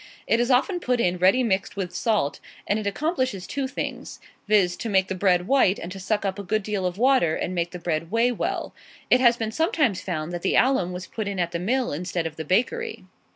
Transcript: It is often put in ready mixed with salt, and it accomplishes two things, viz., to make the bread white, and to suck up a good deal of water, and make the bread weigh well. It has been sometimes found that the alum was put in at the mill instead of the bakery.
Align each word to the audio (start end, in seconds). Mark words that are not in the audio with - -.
It 0.25 0.39
is 0.39 0.49
often 0.49 0.79
put 0.79 0.99
in 0.99 1.19
ready 1.19 1.43
mixed 1.43 1.75
with 1.77 1.95
salt, 1.95 2.39
and 2.65 2.79
it 2.79 2.87
accomplishes 2.87 3.45
two 3.45 3.67
things, 3.67 4.19
viz., 4.47 4.75
to 4.77 4.89
make 4.89 5.09
the 5.09 5.13
bread 5.13 5.47
white, 5.47 5.77
and 5.77 5.91
to 5.91 5.99
suck 5.99 6.25
up 6.25 6.39
a 6.39 6.43
good 6.43 6.63
deal 6.63 6.87
of 6.87 6.97
water, 6.97 7.35
and 7.35 7.53
make 7.53 7.69
the 7.69 7.77
bread 7.77 8.09
weigh 8.09 8.31
well. 8.31 8.73
It 9.11 9.19
has 9.21 9.37
been 9.37 9.51
sometimes 9.51 10.01
found 10.01 10.31
that 10.33 10.41
the 10.41 10.55
alum 10.57 10.91
was 10.91 11.05
put 11.05 11.27
in 11.27 11.37
at 11.37 11.51
the 11.51 11.59
mill 11.59 11.93
instead 11.93 12.25
of 12.25 12.35
the 12.35 12.45
bakery. 12.45 13.05